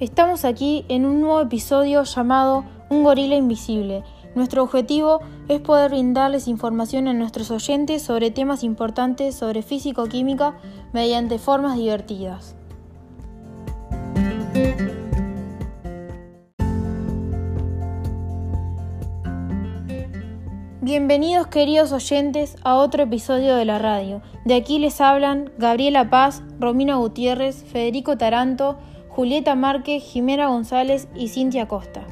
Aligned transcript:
Estamos 0.00 0.44
aquí 0.44 0.84
en 0.88 1.04
un 1.04 1.20
nuevo 1.20 1.40
episodio 1.40 2.04
llamado 2.04 2.64
Un 2.88 3.02
gorila 3.02 3.34
invisible. 3.34 4.04
Nuestro 4.36 4.62
objetivo 4.62 5.18
es 5.48 5.60
poder 5.60 5.90
brindarles 5.90 6.46
información 6.46 7.08
a 7.08 7.12
nuestros 7.14 7.50
oyentes 7.50 8.00
sobre 8.00 8.30
temas 8.30 8.62
importantes 8.62 9.34
sobre 9.34 9.62
físico-química 9.62 10.56
mediante 10.92 11.40
formas 11.40 11.76
divertidas. 11.76 12.54
Bienvenidos 20.80 21.48
queridos 21.48 21.90
oyentes 21.90 22.56
a 22.62 22.76
otro 22.76 23.02
episodio 23.02 23.56
de 23.56 23.64
la 23.64 23.80
radio. 23.80 24.22
De 24.44 24.54
aquí 24.54 24.78
les 24.78 25.00
hablan 25.00 25.50
Gabriela 25.58 26.08
Paz, 26.08 26.44
Romina 26.60 26.94
Gutiérrez, 26.94 27.64
Federico 27.64 28.16
Taranto, 28.16 28.78
Julieta 29.18 29.56
Márquez, 29.56 30.04
Jimena 30.04 30.46
González 30.46 31.08
y 31.16 31.26
Cintia 31.26 31.66
Costa. 31.66 32.06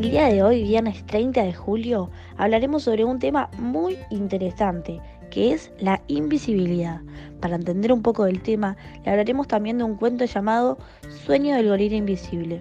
El 0.00 0.10
día 0.10 0.26
de 0.26 0.42
hoy, 0.42 0.64
viernes 0.64 1.06
30 1.06 1.44
de 1.44 1.54
julio, 1.54 2.10
hablaremos 2.36 2.82
sobre 2.82 3.04
un 3.04 3.20
tema 3.20 3.50
muy 3.56 3.96
interesante, 4.10 5.00
que 5.30 5.52
es 5.52 5.70
la 5.78 6.02
invisibilidad. 6.08 7.00
Para 7.40 7.54
entender 7.54 7.92
un 7.92 8.02
poco 8.02 8.24
del 8.24 8.42
tema, 8.42 8.76
le 9.04 9.12
hablaremos 9.12 9.46
también 9.46 9.78
de 9.78 9.84
un 9.84 9.94
cuento 9.94 10.24
llamado 10.24 10.76
Sueño 11.24 11.54
del 11.54 11.68
gorila 11.68 11.94
invisible. 11.94 12.60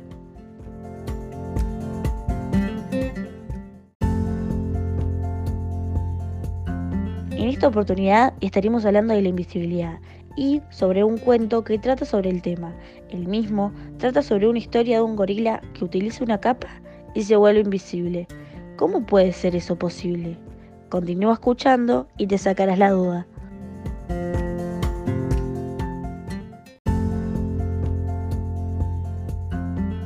En 7.42 7.50
esta 7.50 7.70
oportunidad 7.70 8.36
estaremos 8.39 8.86
hablando 8.86 9.16
de 9.16 9.23
la 9.23 9.30
invisibilidad 9.30 9.97
y 10.36 10.61
sobre 10.70 11.03
un 11.03 11.17
cuento 11.17 11.64
que 11.64 11.80
trata 11.80 12.06
sobre 12.06 12.30
el 12.30 12.44
tema. 12.44 12.72
El 13.09 13.28
mismo 13.28 13.73
trata 13.97 14.22
sobre 14.22 14.47
una 14.47 14.59
historia 14.59 14.97
de 14.97 15.02
un 15.02 15.16
gorila 15.16 15.59
que 15.73 15.84
utiliza 15.84 16.23
una 16.23 16.39
capa 16.39 16.67
y 17.16 17.23
se 17.23 17.36
vuelve 17.36 17.62
invisible. 17.62 18.28
¿Cómo 18.78 19.08
puede 19.08 19.34
ser 19.34 19.56
eso 19.56 19.75
posible? 19.75 20.38
Continúa 20.89 21.34
escuchando 21.34 22.08
y 22.16 22.28
te 22.28 22.38
sacarás 22.38 22.78
la 22.78 22.92
duda. 22.92 23.25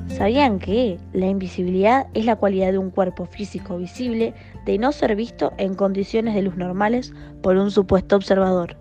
¿Sabían 0.08 0.60
que 0.60 0.98
la 1.12 1.26
invisibilidad 1.26 2.08
es 2.14 2.24
la 2.24 2.38
cualidad 2.38 2.72
de 2.72 2.78
un 2.78 2.92
cuerpo 2.92 3.26
físico 3.26 3.78
visible 3.78 4.34
de 4.66 4.78
no 4.78 4.92
ser 4.92 5.16
visto 5.16 5.54
en 5.58 5.76
condiciones 5.76 6.36
de 6.36 6.42
luz 6.42 6.58
normales 6.58 7.14
por 7.42 7.58
un 7.58 7.72
supuesto 7.72 8.16
observador? 8.16 8.78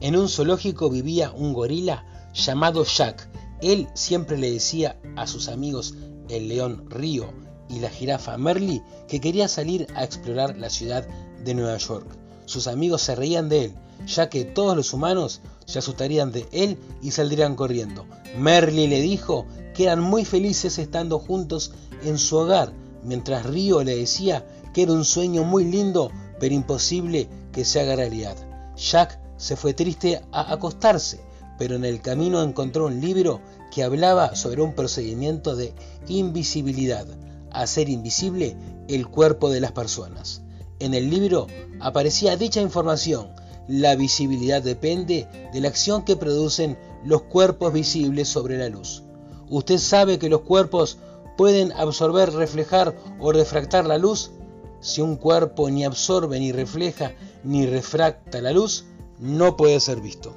En 0.00 0.16
un 0.16 0.28
zoológico 0.28 0.90
vivía 0.90 1.30
un 1.30 1.52
gorila 1.52 2.04
llamado 2.32 2.84
Jack. 2.84 3.28
Él 3.60 3.86
siempre 3.94 4.38
le 4.38 4.50
decía 4.50 4.96
a 5.16 5.26
sus 5.26 5.48
amigos 5.48 5.94
el 6.28 6.48
león 6.48 6.86
Río 6.88 7.32
y 7.68 7.80
la 7.80 7.90
jirafa 7.90 8.36
Merly 8.38 8.82
que 9.08 9.20
quería 9.20 9.46
salir 9.46 9.86
a 9.94 10.04
explorar 10.04 10.56
la 10.56 10.70
ciudad 10.70 11.06
de 11.44 11.54
Nueva 11.54 11.76
York. 11.76 12.06
Sus 12.46 12.66
amigos 12.66 13.02
se 13.02 13.14
reían 13.14 13.48
de 13.48 13.66
él, 13.66 13.74
ya 14.06 14.28
que 14.28 14.44
todos 14.44 14.76
los 14.76 14.92
humanos 14.92 15.42
se 15.70 15.78
asustarían 15.78 16.32
de 16.32 16.48
él 16.50 16.78
y 17.00 17.12
saldrían 17.12 17.54
corriendo. 17.54 18.04
Merly 18.36 18.88
le 18.88 19.00
dijo 19.00 19.46
que 19.72 19.84
eran 19.84 20.00
muy 20.00 20.24
felices 20.24 20.78
estando 20.78 21.20
juntos 21.20 21.72
en 22.02 22.18
su 22.18 22.36
hogar, 22.36 22.72
mientras 23.04 23.46
Río 23.46 23.84
le 23.84 23.96
decía 23.96 24.44
que 24.74 24.82
era 24.82 24.92
un 24.92 25.04
sueño 25.04 25.44
muy 25.44 25.64
lindo, 25.64 26.10
pero 26.40 26.54
imposible 26.54 27.28
que 27.52 27.64
se 27.64 27.80
haga 27.80 27.94
realidad. 27.94 28.36
Jack 28.76 29.20
se 29.36 29.54
fue 29.54 29.72
triste 29.72 30.22
a 30.32 30.52
acostarse, 30.52 31.20
pero 31.56 31.76
en 31.76 31.84
el 31.84 32.00
camino 32.00 32.42
encontró 32.42 32.86
un 32.86 33.00
libro 33.00 33.40
que 33.70 33.84
hablaba 33.84 34.34
sobre 34.34 34.62
un 34.62 34.74
procedimiento 34.74 35.54
de 35.54 35.72
invisibilidad, 36.08 37.06
hacer 37.52 37.88
invisible 37.88 38.56
el 38.88 39.06
cuerpo 39.06 39.50
de 39.50 39.60
las 39.60 39.70
personas. 39.70 40.42
En 40.80 40.94
el 40.94 41.10
libro 41.10 41.46
aparecía 41.78 42.36
dicha 42.36 42.60
información. 42.60 43.28
La 43.68 43.94
visibilidad 43.94 44.62
depende 44.62 45.28
de 45.52 45.60
la 45.60 45.68
acción 45.68 46.04
que 46.04 46.16
producen 46.16 46.78
los 47.04 47.22
cuerpos 47.22 47.72
visibles 47.72 48.28
sobre 48.28 48.58
la 48.58 48.68
luz. 48.68 49.02
¿Usted 49.48 49.78
sabe 49.78 50.18
que 50.18 50.28
los 50.28 50.42
cuerpos 50.42 50.98
pueden 51.36 51.72
absorber, 51.72 52.32
reflejar 52.32 52.96
o 53.18 53.32
refractar 53.32 53.86
la 53.86 53.98
luz? 53.98 54.30
Si 54.80 55.00
un 55.00 55.16
cuerpo 55.16 55.70
ni 55.70 55.84
absorbe, 55.84 56.40
ni 56.40 56.52
refleja, 56.52 57.12
ni 57.44 57.66
refracta 57.66 58.40
la 58.40 58.52
luz, 58.52 58.84
no 59.18 59.56
puede 59.56 59.80
ser 59.80 60.00
visto. 60.00 60.34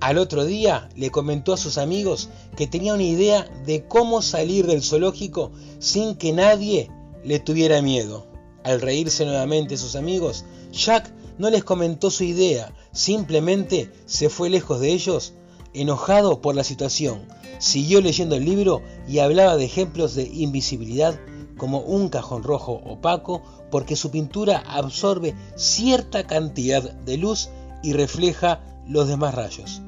Al 0.00 0.18
otro 0.18 0.44
día 0.44 0.88
le 0.94 1.10
comentó 1.10 1.52
a 1.52 1.56
sus 1.56 1.76
amigos 1.76 2.28
que 2.56 2.68
tenía 2.68 2.94
una 2.94 3.02
idea 3.02 3.50
de 3.66 3.84
cómo 3.86 4.22
salir 4.22 4.66
del 4.66 4.82
zoológico 4.82 5.50
sin 5.80 6.14
que 6.14 6.32
nadie 6.32 6.88
le 7.24 7.40
tuviera 7.40 7.82
miedo. 7.82 8.26
Al 8.62 8.80
reírse 8.80 9.24
nuevamente 9.24 9.76
sus 9.76 9.96
amigos, 9.96 10.44
Jack 10.72 11.12
no 11.38 11.50
les 11.50 11.64
comentó 11.64 12.10
su 12.10 12.22
idea, 12.22 12.72
simplemente 12.92 13.90
se 14.06 14.28
fue 14.28 14.50
lejos 14.50 14.78
de 14.80 14.92
ellos, 14.92 15.34
enojado 15.74 16.40
por 16.40 16.54
la 16.54 16.62
situación. 16.62 17.26
Siguió 17.58 18.00
leyendo 18.00 18.36
el 18.36 18.44
libro 18.44 18.82
y 19.08 19.18
hablaba 19.18 19.56
de 19.56 19.64
ejemplos 19.64 20.14
de 20.14 20.24
invisibilidad 20.24 21.18
como 21.56 21.80
un 21.80 22.08
cajón 22.08 22.44
rojo 22.44 22.80
opaco 22.84 23.42
porque 23.72 23.96
su 23.96 24.12
pintura 24.12 24.62
absorbe 24.66 25.34
cierta 25.56 26.24
cantidad 26.24 26.82
de 26.82 27.16
luz 27.16 27.50
y 27.82 27.94
refleja 27.94 28.60
los 28.86 29.08
demás 29.08 29.34
rayos. 29.34 29.82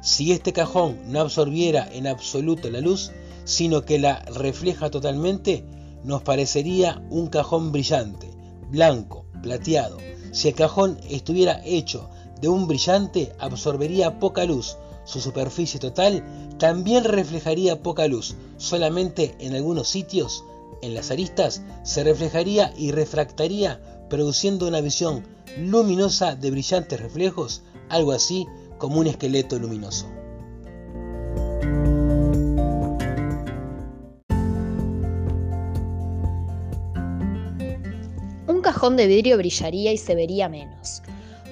Si 0.00 0.32
este 0.32 0.52
cajón 0.52 0.98
no 1.06 1.20
absorbiera 1.20 1.86
en 1.92 2.06
absoluto 2.06 2.70
la 2.70 2.80
luz, 2.80 3.12
sino 3.44 3.82
que 3.82 3.98
la 3.98 4.20
refleja 4.22 4.90
totalmente, 4.90 5.64
nos 6.04 6.22
parecería 6.22 7.02
un 7.10 7.26
cajón 7.26 7.70
brillante, 7.70 8.30
blanco, 8.70 9.26
plateado. 9.42 9.98
Si 10.32 10.48
el 10.48 10.54
cajón 10.54 10.98
estuviera 11.08 11.60
hecho 11.64 12.08
de 12.40 12.48
un 12.48 12.66
brillante, 12.66 13.32
absorbería 13.38 14.18
poca 14.18 14.44
luz. 14.44 14.76
Su 15.04 15.20
superficie 15.20 15.80
total 15.80 16.24
también 16.58 17.04
reflejaría 17.04 17.82
poca 17.82 18.06
luz. 18.06 18.36
Solamente 18.56 19.34
en 19.40 19.54
algunos 19.54 19.88
sitios, 19.88 20.44
en 20.80 20.94
las 20.94 21.10
aristas, 21.10 21.62
se 21.82 22.04
reflejaría 22.04 22.72
y 22.76 22.92
refractaría, 22.92 24.06
produciendo 24.08 24.66
una 24.66 24.80
visión 24.80 25.26
luminosa 25.58 26.36
de 26.36 26.50
brillantes 26.50 27.00
reflejos, 27.00 27.62
algo 27.88 28.12
así 28.12 28.46
como 28.80 28.98
un 28.98 29.06
esqueleto 29.06 29.58
luminoso. 29.58 30.08
Un 38.48 38.62
cajón 38.62 38.96
de 38.96 39.06
vidrio 39.06 39.36
brillaría 39.36 39.92
y 39.92 39.98
se 39.98 40.14
vería 40.14 40.48
menos, 40.48 41.02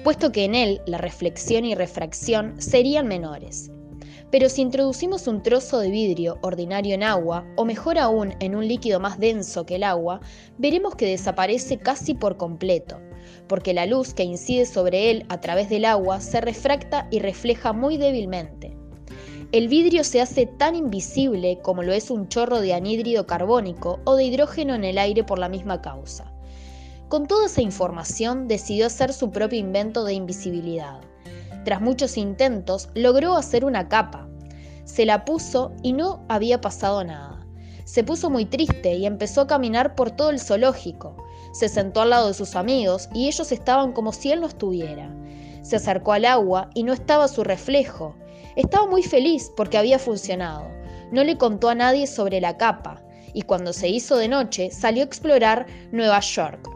puesto 0.03 0.31
que 0.31 0.43
en 0.43 0.55
él 0.55 0.81
la 0.87 0.97
reflexión 0.97 1.65
y 1.65 1.75
refracción 1.75 2.59
serían 2.59 3.07
menores. 3.07 3.71
Pero 4.31 4.49
si 4.49 4.61
introducimos 4.61 5.27
un 5.27 5.41
trozo 5.41 5.79
de 5.79 5.91
vidrio 5.91 6.39
ordinario 6.41 6.95
en 6.95 7.03
agua, 7.03 7.45
o 7.55 7.65
mejor 7.65 7.99
aún 7.99 8.33
en 8.39 8.55
un 8.55 8.67
líquido 8.67 8.99
más 8.99 9.19
denso 9.19 9.65
que 9.65 9.75
el 9.75 9.83
agua, 9.83 10.19
veremos 10.57 10.95
que 10.95 11.07
desaparece 11.07 11.77
casi 11.77 12.15
por 12.15 12.37
completo, 12.37 12.99
porque 13.49 13.73
la 13.73 13.85
luz 13.85 14.13
que 14.13 14.23
incide 14.23 14.65
sobre 14.65 15.11
él 15.11 15.25
a 15.27 15.41
través 15.41 15.69
del 15.69 15.83
agua 15.83 16.21
se 16.21 16.39
refracta 16.39 17.07
y 17.11 17.19
refleja 17.19 17.73
muy 17.73 17.97
débilmente. 17.97 18.77
El 19.51 19.67
vidrio 19.67 20.03
se 20.03 20.21
hace 20.21 20.45
tan 20.45 20.75
invisible 20.75 21.59
como 21.63 21.81
lo 21.81 21.91
es 21.91 22.11
un 22.11 22.29
chorro 22.29 22.61
de 22.61 22.75
anhídrido 22.75 23.25
carbónico 23.25 23.99
o 24.05 24.15
de 24.15 24.25
hidrógeno 24.25 24.75
en 24.75 24.83
el 24.83 24.99
aire 24.99 25.23
por 25.23 25.39
la 25.39 25.49
misma 25.49 25.81
causa. 25.81 26.31
Con 27.07 27.25
toda 27.25 27.47
esa 27.47 27.63
información 27.63 28.47
decidió 28.47 28.85
hacer 28.85 29.11
su 29.11 29.31
propio 29.31 29.57
invento 29.57 30.03
de 30.03 30.13
invisibilidad. 30.13 31.01
Tras 31.65 31.81
muchos 31.81 32.17
intentos, 32.17 32.89
logró 32.93 33.35
hacer 33.35 33.65
una 33.65 33.89
capa. 33.89 34.29
Se 34.85 35.07
la 35.07 35.25
puso 35.25 35.71
y 35.81 35.93
no 35.93 36.23
había 36.29 36.61
pasado 36.61 37.03
nada. 37.03 37.43
Se 37.85 38.03
puso 38.03 38.29
muy 38.29 38.45
triste 38.45 38.93
y 38.93 39.07
empezó 39.07 39.41
a 39.41 39.47
caminar 39.47 39.95
por 39.95 40.11
todo 40.11 40.29
el 40.29 40.39
zoológico. 40.39 41.17
Se 41.51 41.69
sentó 41.69 42.01
al 42.01 42.11
lado 42.11 42.27
de 42.27 42.33
sus 42.33 42.55
amigos 42.55 43.09
y 43.13 43.27
ellos 43.27 43.51
estaban 43.51 43.93
como 43.93 44.11
si 44.13 44.31
él 44.31 44.41
no 44.41 44.47
estuviera. 44.47 45.15
Se 45.61 45.75
acercó 45.75 46.13
al 46.13 46.25
agua 46.25 46.69
y 46.73 46.83
no 46.83 46.93
estaba 46.93 47.27
su 47.27 47.43
reflejo. 47.43 48.15
Estaba 48.55 48.87
muy 48.87 49.03
feliz 49.03 49.51
porque 49.55 49.77
había 49.77 49.99
funcionado. 49.99 50.67
No 51.11 51.23
le 51.23 51.37
contó 51.37 51.69
a 51.69 51.75
nadie 51.75 52.07
sobre 52.07 52.39
la 52.41 52.57
capa 52.57 53.01
y 53.33 53.43
cuando 53.43 53.73
se 53.73 53.89
hizo 53.89 54.17
de 54.17 54.27
noche 54.27 54.71
salió 54.71 55.03
a 55.03 55.05
explorar 55.05 55.65
Nueva 55.91 56.19
York. 56.19 56.69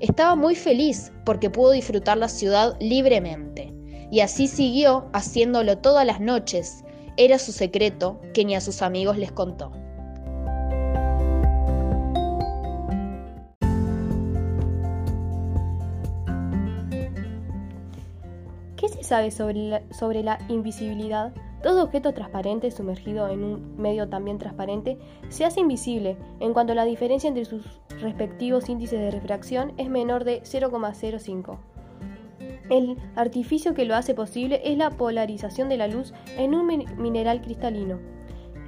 Estaba 0.00 0.34
muy 0.34 0.54
feliz 0.54 1.12
porque 1.24 1.50
pudo 1.50 1.70
disfrutar 1.70 2.18
la 2.18 2.28
ciudad 2.28 2.76
libremente. 2.80 3.72
Y 4.10 4.20
así 4.20 4.46
siguió 4.46 5.08
haciéndolo 5.12 5.78
todas 5.78 6.06
las 6.06 6.20
noches. 6.20 6.84
Era 7.16 7.38
su 7.38 7.52
secreto 7.52 8.20
que 8.34 8.44
ni 8.44 8.54
a 8.54 8.60
sus 8.60 8.82
amigos 8.82 9.16
les 9.16 9.32
contó. 9.32 9.72
¿Qué 18.86 18.92
se 18.92 19.02
sabe 19.02 19.32
sobre 19.32 19.68
la, 19.68 19.82
sobre 19.90 20.22
la, 20.22 20.38
invisibilidad? 20.48 21.34
Todo 21.60 21.82
objeto 21.82 22.14
transparente 22.14 22.70
sumergido 22.70 23.26
en 23.26 23.42
un 23.42 23.76
medio 23.76 24.08
también 24.08 24.38
transparente 24.38 24.96
se 25.28 25.44
hace 25.44 25.58
invisible 25.58 26.16
en 26.38 26.52
cuanto 26.52 26.72
la 26.72 26.84
diferencia 26.84 27.26
entre 27.26 27.46
sus 27.46 27.64
respectivos 28.00 28.68
índices 28.68 29.00
de 29.00 29.10
refracción 29.10 29.72
es 29.76 29.88
menor 29.90 30.22
de 30.22 30.40
0,05. 30.42 31.58
El 32.70 32.96
artificio 33.16 33.74
que 33.74 33.86
lo 33.86 33.96
hace 33.96 34.14
posible 34.14 34.60
es 34.64 34.78
la 34.78 34.90
polarización 34.90 35.68
de 35.68 35.78
la 35.78 35.88
luz 35.88 36.14
en 36.38 36.54
un 36.54 36.84
mineral 36.96 37.42
cristalino, 37.42 37.98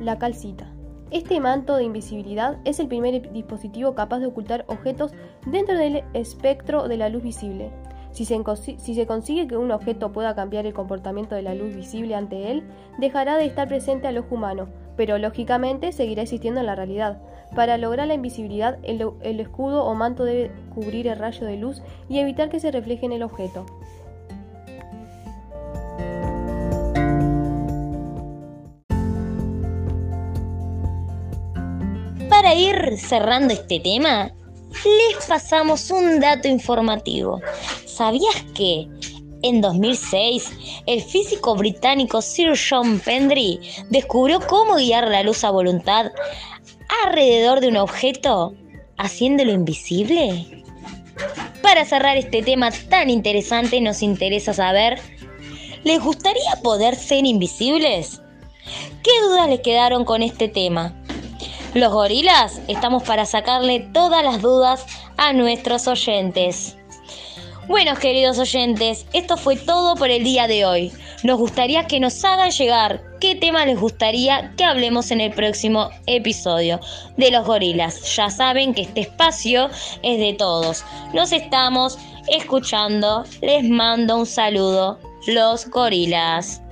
la 0.00 0.19
calcita. 0.19 0.75
Este 1.12 1.38
manto 1.38 1.76
de 1.76 1.85
invisibilidad 1.85 2.59
es 2.65 2.81
el 2.81 2.88
primer 2.88 3.32
dispositivo 3.32 3.94
capaz 3.94 4.19
de 4.19 4.26
ocultar 4.26 4.65
objetos 4.67 5.12
dentro 5.47 5.79
del 5.79 6.03
espectro 6.12 6.88
de 6.88 6.97
la 6.97 7.09
luz 7.09 7.23
visible. 7.23 7.70
Si 8.12 8.25
se, 8.25 8.43
si 8.78 8.94
se, 8.94 9.06
consigue 9.06 9.46
que 9.46 9.56
un 9.56 9.70
objeto 9.70 10.12
pueda 10.12 10.34
cambiar 10.34 10.66
el 10.66 10.75
comportamiento 10.75 11.34
de 11.34 11.43
la 11.43 11.55
luz 11.55 11.75
visible 11.75 12.14
ante 12.14 12.50
él, 12.50 12.64
dejará 12.99 13.37
de 13.37 13.46
estar 13.46 13.69
presente 13.69 14.08
al 14.08 14.19
ojo 14.19 14.34
humano, 14.34 14.69
pero 14.96 15.19
lógicamente 15.19 15.93
seguirá 15.93 16.22
existiendo 16.22 16.60
en 16.60 16.66
la 16.66 16.75
realidad. 16.75 17.20
Para 17.55 17.78
lograr 17.78 18.08
la 18.08 18.14
invisibilidad, 18.14 18.78
el, 18.82 19.08
el 19.22 19.40
escudo 19.40 19.84
o 19.84 19.94
manto 19.94 20.25
debe 20.25 20.50
cubrir 20.75 21.06
el 21.06 21.19
rayo 21.19 21.46
de 21.46 21.56
luz 21.56 21.82
y 22.08 22.19
evitar 22.19 22.49
que 22.49 22.60
se 22.60 22.70
refleje 22.70 23.06
en 23.06 23.12
el 23.12 23.22
objeto. 23.22 23.66
Para 32.28 32.55
ir 32.55 32.99
cerrando 32.99 33.52
este 33.52 33.81
tema, 33.81 34.31
les 34.84 35.26
pasamos 35.26 35.90
un 35.90 36.20
dato 36.20 36.49
informativo. 36.49 37.40
¿Sabías 37.98 38.44
que 38.54 38.86
en 39.42 39.60
2006 39.60 40.52
el 40.86 41.02
físico 41.02 41.56
británico 41.56 42.22
Sir 42.22 42.56
John 42.56 43.00
Pendry 43.00 43.58
descubrió 43.90 44.38
cómo 44.38 44.76
guiar 44.76 45.08
la 45.08 45.24
luz 45.24 45.42
a 45.42 45.50
voluntad 45.50 46.12
alrededor 47.04 47.58
de 47.58 47.66
un 47.66 47.76
objeto 47.76 48.54
haciéndolo 48.98 49.50
invisible? 49.50 50.62
Para 51.60 51.84
cerrar 51.84 52.16
este 52.16 52.40
tema 52.40 52.70
tan 52.88 53.10
interesante 53.10 53.80
nos 53.80 54.00
interesa 54.00 54.54
saber, 54.54 55.00
¿les 55.82 56.00
gustaría 56.00 56.52
poder 56.62 56.94
ser 56.94 57.26
invisibles? 57.26 58.22
¿Qué 59.02 59.10
dudas 59.22 59.48
les 59.48 59.58
quedaron 59.58 60.04
con 60.04 60.22
este 60.22 60.46
tema? 60.46 60.94
Los 61.74 61.92
gorilas 61.92 62.60
estamos 62.68 63.02
para 63.02 63.26
sacarle 63.26 63.80
todas 63.92 64.22
las 64.24 64.40
dudas 64.40 64.86
a 65.16 65.32
nuestros 65.32 65.88
oyentes. 65.88 66.78
Bueno, 67.69 67.97
queridos 67.97 68.38
oyentes, 68.38 69.05
esto 69.12 69.37
fue 69.37 69.55
todo 69.55 69.94
por 69.94 70.09
el 70.09 70.25
día 70.25 70.49
de 70.49 70.65
hoy. 70.65 70.91
Nos 71.23 71.38
gustaría 71.38 71.87
que 71.87 72.00
nos 72.00 72.25
hagan 72.25 72.50
llegar 72.50 73.03
qué 73.20 73.35
tema 73.35 73.67
les 73.67 73.79
gustaría 73.79 74.55
que 74.56 74.65
hablemos 74.65 75.11
en 75.11 75.20
el 75.20 75.32
próximo 75.32 75.91
episodio 76.06 76.81
de 77.19 77.31
los 77.31 77.47
gorilas. 77.47 78.17
Ya 78.17 78.31
saben 78.31 78.73
que 78.73 78.82
este 78.82 79.03
espacio 79.03 79.69
es 80.03 80.19
de 80.19 80.32
todos. 80.32 80.82
Nos 81.12 81.31
estamos 81.31 81.99
escuchando. 82.29 83.25
Les 83.43 83.69
mando 83.69 84.17
un 84.17 84.26
saludo, 84.26 84.99
los 85.26 85.69
gorilas. 85.69 86.62